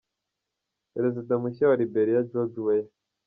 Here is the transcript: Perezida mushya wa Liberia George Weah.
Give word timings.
Perezida 0.93 1.33
mushya 1.41 1.63
wa 1.69 1.79
Liberia 1.81 2.27
George 2.29 2.57
Weah. 2.65 2.89